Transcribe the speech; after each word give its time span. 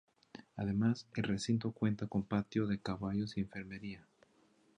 Además, 0.55 1.05
el 1.15 1.25
recinto 1.25 1.71
cuenta 1.73 2.07
con 2.07 2.23
patio 2.23 2.65
de 2.65 2.79
caballos 2.79 3.37
y 3.37 3.41
enfermería. 3.41 4.03